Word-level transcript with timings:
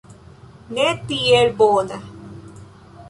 Ne 0.77 0.87
tiel 1.11 1.53
bona. 1.63 2.01